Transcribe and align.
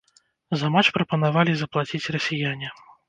За 0.61 0.71
матч 0.75 0.87
прапанавалі 0.95 1.53
заплаціць 1.59 2.05
расіяне. 2.17 2.67